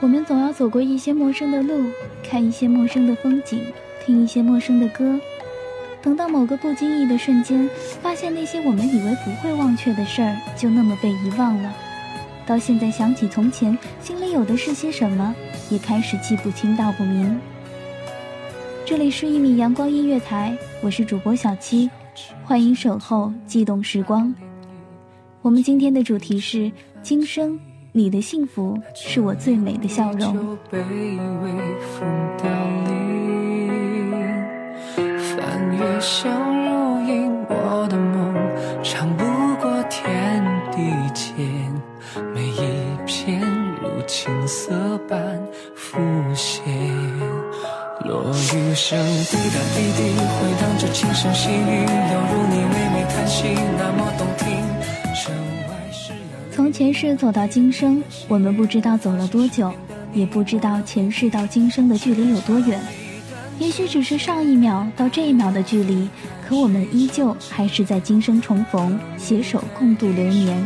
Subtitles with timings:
[0.00, 1.90] 我们总要走过一些陌生的路，
[2.22, 3.60] 看一些陌生的风景，
[4.04, 5.18] 听一些陌生的歌。
[6.00, 7.68] 等到某个不经意的瞬间，
[8.00, 11.74] 发现那些我们以为不会忘却的事儿，就那么被遗忘了。
[12.46, 15.34] 到现在想起从前，心里有的是些什么，
[15.68, 17.38] 也开始记不清道不明。
[18.86, 21.90] 这里是一米阳光音乐台，我是主播小七，
[22.44, 24.32] 欢迎守候悸动时光。
[25.48, 26.70] 我们今天的主题是
[27.02, 27.58] 今生。
[27.92, 30.58] 你的幸福是我最美的笑容。
[35.08, 38.34] 翻越相如影，我的梦
[38.84, 39.24] 长不
[39.58, 41.34] 过天地间，
[42.34, 43.40] 每一片
[43.80, 45.18] 如青色般
[45.74, 45.98] 浮
[46.34, 46.62] 现。
[48.04, 54.57] 落雨声滴答滴滴，回荡着轻声细语，犹如你微微叹息，那么动听。
[56.58, 59.72] 从前世走到今生，我们不知道走了多久，
[60.12, 62.80] 也不知道前世到今生的距离有多远。
[63.60, 66.08] 也许只是上一秒到这一秒的距离，
[66.44, 70.60] 可我们依旧还是在今生重逢，携手共度流年。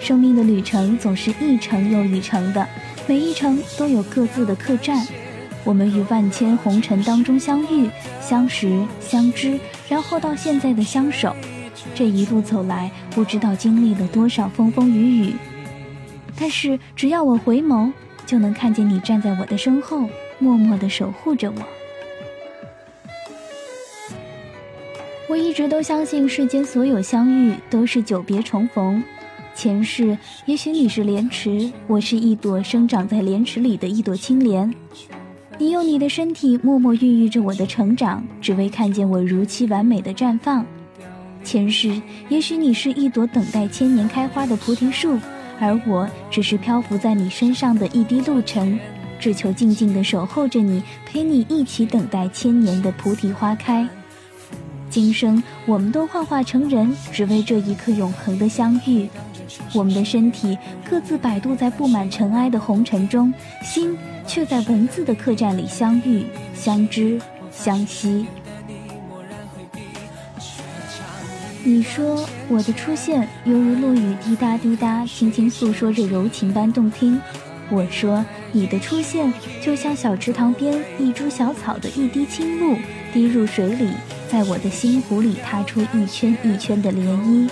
[0.00, 2.66] 生命的旅程总是一程又一程的，
[3.06, 5.06] 每一程都有各自的客栈。
[5.62, 7.88] 我们与万千红尘当中相遇、
[8.20, 11.36] 相识、相知，然后到现在的相守。
[11.94, 15.34] 这一路走来，不知道经历了多少风风雨雨，
[16.38, 17.92] 但是只要我回眸，
[18.24, 21.62] 就能看见你站在我的身后，默默的守护着我。
[25.28, 29.02] 我一直都相信，世间所有相遇都是久别重逢。
[29.54, 30.16] 前世，
[30.46, 34.74] 也许你是莲池，我是一朵生长在莲池里的一朵青莲。
[35.58, 40.64] 你用你的身体默默孕育着我的成长，只为看见我如期完美的绽放。
[41.44, 45.18] 前世，也许你是一朵等待千年开花的菩提树，
[45.60, 48.78] 而我只是漂浮在你身上的一滴露尘，
[49.18, 53.86] 只求静静地守候着你，陪你一起等待千年的菩提花开。
[54.88, 59.08] 今生，我们都幻化成人，只为这一刻永恒的相遇。
[59.74, 60.56] 我们的身体
[60.88, 63.32] 各自摆渡在布满尘埃的红尘中，
[63.62, 66.24] 心却在文字的客栈里相遇、
[66.54, 67.20] 相知、
[67.50, 68.26] 相惜。
[71.64, 77.20] 你说我的出现犹如落雨滴答滴答，轻轻诉说着柔情般动听。
[77.70, 82.76] 我说你的出现就像小池塘边一株小草的一滴清露，
[83.12, 83.92] 滴入水里，
[84.28, 87.48] 在我的心湖里踏出一圈一圈的涟漪。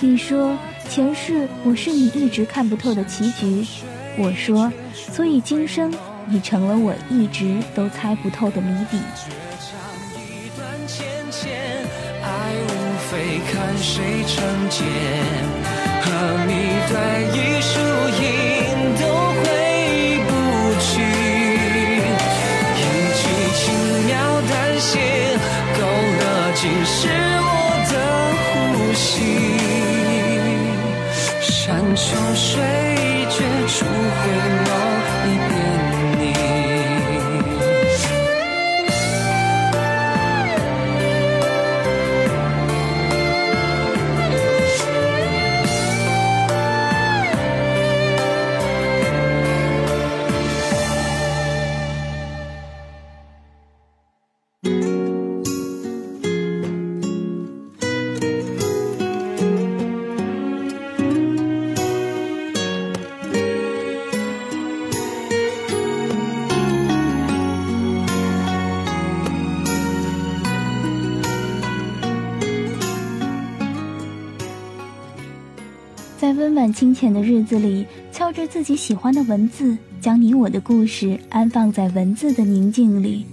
[0.00, 0.58] 你说
[0.88, 3.64] 前世我是你一直看不透的棋局。
[4.18, 5.94] 我说所以今生
[6.26, 8.98] 你成了我一直都猜不透的谜底。
[14.00, 14.80] 谁成茧，
[16.00, 16.08] 和
[16.46, 16.52] 你
[16.88, 16.92] 对
[17.34, 17.72] 一输
[18.18, 18.24] 赢
[18.98, 19.02] 都
[19.36, 19.42] 回
[20.26, 20.30] 不
[20.80, 20.88] 去，
[22.76, 22.82] 一
[23.20, 23.22] 句
[23.54, 23.60] 轻
[24.06, 24.10] 描
[24.48, 24.50] 淡
[24.80, 24.92] 写，
[25.76, 25.78] 勾
[26.18, 26.22] 勒
[26.54, 26.98] 尽是
[27.44, 27.48] 我
[27.90, 27.94] 的
[28.46, 28.50] 呼
[28.94, 29.04] 吸。
[31.42, 32.48] 山穷水
[33.28, 33.36] 绝
[33.68, 34.20] 处回
[34.64, 34.68] 眸
[35.26, 35.52] 一遍
[76.72, 83.24] 清浅的日子里，敲着自己喜欢的文字，将你我的故事安放在文字的宁静里，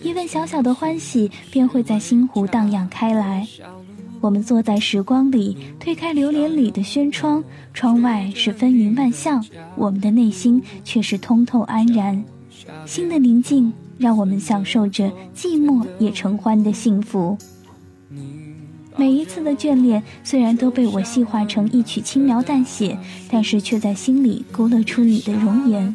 [0.00, 3.46] 一份小小的欢喜便会在心湖荡漾开来。
[4.20, 7.44] 我们坐在时光里，推开流连里的轩窗，
[7.74, 9.44] 窗外是纷纭万象，
[9.76, 12.24] 我们的内心却是通透安然。
[12.86, 17.36] 心的宁静，让我们享受着寂寞也成欢的幸福。
[18.98, 22.98] 每一次的眷恋，虽然都被我细化成一曲轻描淡写，
[23.30, 25.94] 但是却在心里勾勒出你的容颜。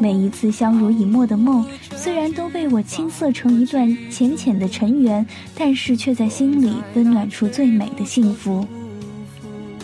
[0.00, 5.24] 每一次相濡以沫的梦，虽然都被我青涩成一段浅浅的尘缘，
[5.54, 8.66] 但是却在心里温暖出最美的幸福。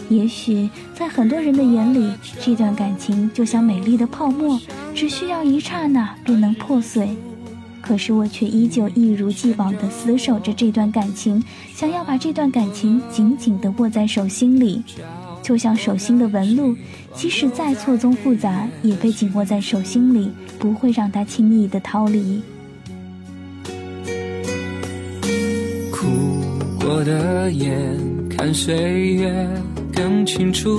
[0.09, 4.61] 也许在很多人的眼里，这段感情就像美丽的泡沫，
[4.95, 7.17] 只需要一刹那便能破碎。
[7.89, 11.43] 可是我却依旧一如既往地死守着这段感情，
[11.73, 14.83] 想要把这段感情紧紧地握在手心里，
[15.43, 16.77] 就像手心的纹路，
[17.15, 22.43] 即使再错综复杂，也被紧握在手心里，不会让它轻易地逃离。
[25.91, 26.07] 哭
[26.79, 27.99] 过的眼，
[28.29, 29.49] 看岁月
[29.95, 30.79] 更清楚。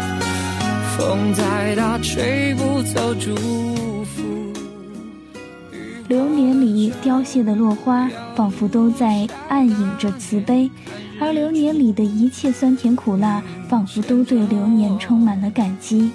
[1.01, 3.35] 风再大，吹不走祝
[4.05, 4.21] 福。
[6.07, 10.69] 流年里凋谢的落花，仿佛都在暗影着慈悲；
[11.19, 16.11] 而流年里的一切酸甜苦辣，仿佛都对流年充满了感激。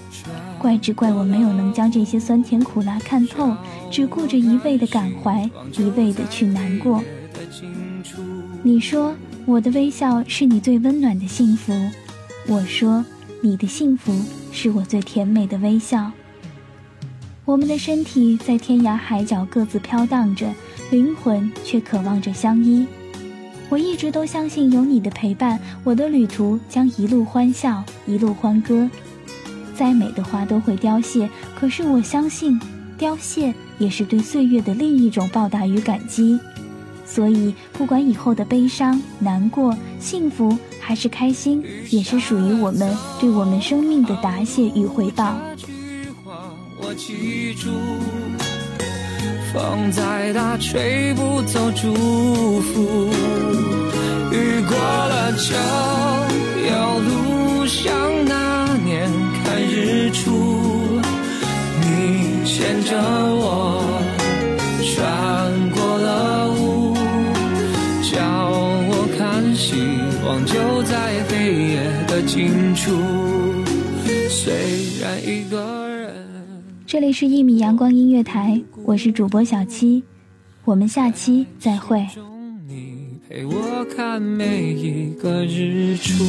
[0.57, 3.57] 怪只怪我没有能将这些酸甜苦辣看透，
[3.91, 7.03] 只顾着一味的感怀，一味的去难过。
[8.63, 9.13] 你说
[9.47, 11.73] 我的微笑是你最温暖的幸福，
[12.47, 13.05] 我说
[13.41, 14.13] 你的幸福。
[14.57, 16.11] 是我最甜美的微笑。
[17.45, 20.51] 我们的身体在天涯海角各自飘荡着，
[20.91, 22.87] 灵魂却渴望着相依。
[23.69, 28.89] 我一直都相信有你的陪伴，我的旅途将一路欢笑，一路欢歌。
[29.75, 32.59] 再美的花都会凋谢，可是我相信，
[32.97, 36.41] 凋谢也是对岁月的另一种报答与感激。
[37.07, 40.59] 所以，不管以后的悲伤、难过、幸福。
[40.79, 45.37] 还是开心，也是属于我们对我们生命的答谢与回报。
[46.79, 47.71] 我记住
[49.53, 51.93] 风再大，吹不走祝
[52.61, 53.11] 福。
[54.31, 55.57] 雨过了就
[56.69, 57.93] 有路，像
[58.25, 59.11] 那年
[59.43, 61.01] 看日出，
[61.81, 62.95] 你牵着
[69.67, 69.75] 希
[70.25, 70.77] 望就。
[70.85, 72.93] 在黑夜的尽处，
[74.31, 74.55] 虽
[75.01, 76.15] 然一个人。
[76.87, 80.01] 这里是一米阳光音乐台，我是主播小七，
[80.65, 82.07] 我们下期再会。
[82.69, 86.25] 你陪我看每一个日出。